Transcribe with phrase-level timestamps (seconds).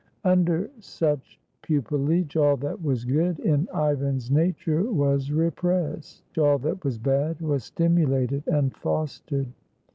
[0.23, 6.83] Under such pupilage all that was good in Ivan's na ture was repressed, all that
[6.83, 9.49] was bad was stimulated and fostered.